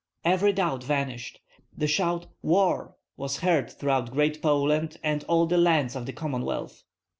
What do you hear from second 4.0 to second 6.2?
Great Poland and all the lands of the